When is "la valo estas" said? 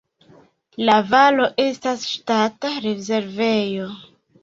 0.89-2.09